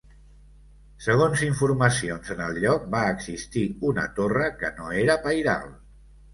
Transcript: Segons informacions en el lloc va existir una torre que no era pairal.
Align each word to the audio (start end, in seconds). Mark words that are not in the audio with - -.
Segons 1.07 1.43
informacions 1.47 2.33
en 2.37 2.41
el 2.47 2.59
lloc 2.65 2.89
va 2.97 3.03
existir 3.19 3.69
una 3.93 4.09
torre 4.19 4.51
que 4.65 4.75
no 4.81 4.93
era 5.07 5.23
pairal. 5.31 5.73